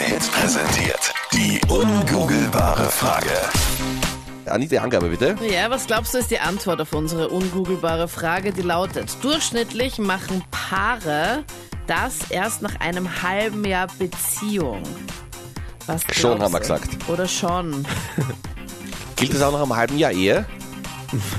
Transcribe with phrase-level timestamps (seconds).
[0.00, 1.12] Hit präsentiert.
[1.32, 3.30] Die ungoogelbare Frage.
[4.46, 5.36] Anita, Angabe bitte.
[5.48, 10.42] Ja, was glaubst du ist die Antwort auf unsere ungoogelbare Frage, die lautet, durchschnittlich machen
[10.50, 11.44] Paare
[11.86, 14.82] das erst nach einem halben Jahr Beziehung.
[15.86, 16.60] Was Schon, glaubst haben wir du?
[16.60, 17.08] gesagt.
[17.08, 17.84] Oder schon.
[19.16, 20.46] Gilt das auch nach einem halben Jahr Ehe?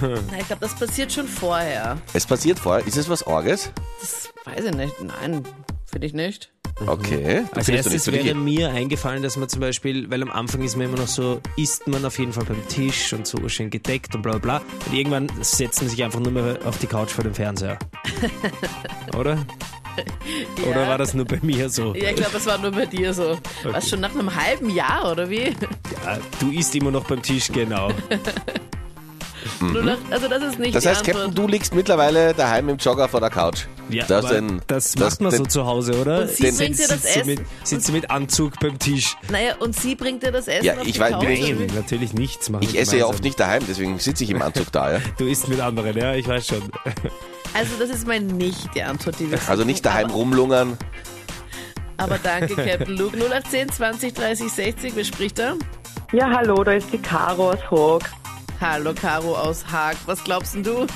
[0.00, 1.96] Na, ich glaube, das passiert schon vorher.
[2.12, 2.84] Es passiert vorher.
[2.86, 3.70] Ist es was Orges?
[4.00, 4.94] Das weiß ich nicht.
[5.00, 5.44] Nein,
[5.86, 6.52] finde ich nicht.
[6.86, 7.44] Okay.
[7.50, 10.86] Du Als erstes wäre mir eingefallen, dass man zum Beispiel, weil am Anfang ist man
[10.86, 14.22] immer noch so, isst man auf jeden Fall beim Tisch und so schön gedeckt und
[14.22, 14.62] bla bla bla.
[14.86, 17.78] Und irgendwann setzt man sich einfach nur mehr auf die Couch vor dem Fernseher.
[19.16, 19.38] Oder?
[20.68, 21.94] Oder war das nur bei mir so?
[21.94, 23.38] Ja, ich glaube, es war nur bei dir so.
[23.64, 25.46] Was, schon nach einem halben Jahr, oder wie?
[26.04, 27.90] Ja, du isst immer noch beim Tisch, genau.
[29.60, 30.72] Nach, also das ist nicht Mhm.
[30.74, 31.16] Das heißt, Antwort.
[31.16, 33.62] Captain, du liegst mittlerweile daheim im Jogger vor der Couch.
[33.88, 36.20] Ja, Das den- das das macht man so den- zu Hause, oder?
[36.22, 37.46] Und sie Den- bringt dir das sitzt sie mit, Essen.
[37.64, 39.16] sitzt sie mit Anzug beim Tisch.
[39.30, 41.66] Naja, und sie bringt dir das Essen Ja, auf ich weiß- Couch, wie?
[41.74, 42.62] Natürlich nichts machen.
[42.62, 43.10] Ich esse ja gemeinsam.
[43.10, 44.92] oft nicht daheim, deswegen sitze ich im Anzug da.
[44.92, 44.98] Ja.
[45.18, 46.62] Du isst mit anderen, ja, ich weiß schon.
[47.52, 50.78] Also das ist mal nicht die Antwort, die wir Also nicht daheim rumlungern.
[51.96, 53.16] Aber danke, Captain Luke.
[53.16, 55.54] 0810 20 30 60, wer spricht da?
[56.12, 58.10] Ja, hallo, da ist die Caro aus Haag.
[58.60, 59.96] Hallo, Caro aus Haag.
[60.04, 60.86] Was glaubst denn du?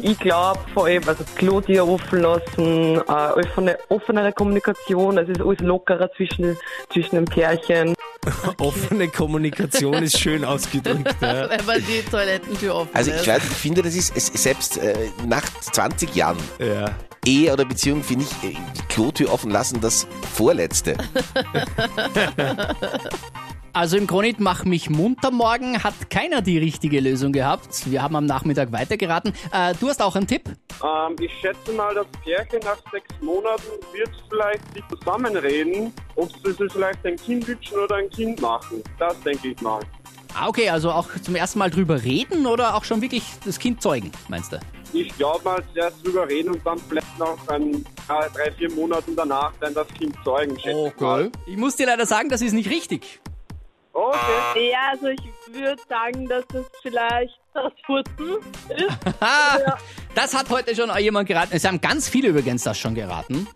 [0.00, 5.44] Ich glaube vor allem, also Klotür offen lassen, äh, offene, offenere Kommunikation, also es ist
[5.44, 6.56] alles lockerer zwischen,
[6.92, 7.94] zwischen den Pärchen.
[8.58, 11.14] Offene Kommunikation ist schön ausgedrückt.
[11.20, 11.48] Ja.
[11.50, 14.94] Wenn man die Toilettentür offen Also ich weiß, ich finde, das ist es, selbst äh,
[15.26, 16.90] nach 20 Jahren Ja.
[17.24, 20.96] Ehe oder Beziehung, finde ich, äh, die Klotür offen lassen das Vorletzte.
[23.74, 27.90] Also im Kronit mach mich munter morgen hat keiner die richtige Lösung gehabt.
[27.90, 29.32] Wir haben am Nachmittag weitergeraten.
[29.50, 30.42] Äh, du hast auch einen Tipp?
[30.84, 33.62] Ähm, ich schätze mal, das Pärchen nach sechs Monaten
[33.94, 38.82] wird vielleicht sich zusammenreden, ob sie sich vielleicht ein Kind wünschen oder ein Kind machen.
[38.98, 39.80] Das denke ich mal.
[40.34, 43.80] Ah, okay, also auch zum ersten Mal drüber reden oder auch schon wirklich das Kind
[43.80, 44.60] zeugen, meinst du?
[44.92, 49.16] Ich glaube mal zuerst drüber reden und dann vielleicht noch ein, äh, drei, vier Monaten
[49.16, 51.30] danach dann das Kind zeugen, schätze ich mal.
[51.46, 53.22] Ich muss dir leider sagen, das ist nicht richtig.
[53.94, 54.70] Okay.
[54.72, 55.20] Ja, also ich
[55.52, 58.38] würde sagen, dass es vielleicht das Furzen
[58.68, 58.98] ist.
[59.20, 59.58] Ha,
[60.14, 61.50] das hat heute schon jemand geraten.
[61.54, 63.46] Es haben ganz viele übrigens das schon geraten.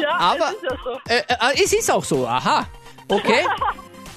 [0.00, 1.00] Ja, Aber- es ist ja so.
[1.08, 2.66] Äh, äh, es ist auch so, aha.
[3.08, 3.44] Okay.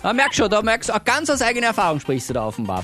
[0.01, 2.83] Da merkst schon, da merkst du, auch ganz aus eigener Erfahrung sprichst du da offenbar.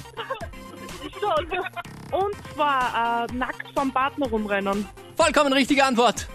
[2.12, 4.88] Und zwar äh, nackt vom Partner rumrennen.
[5.18, 6.28] Vollkommen richtige Antwort.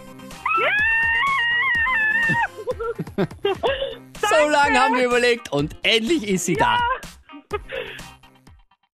[4.29, 6.77] So lange haben wir überlegt und endlich ist sie da.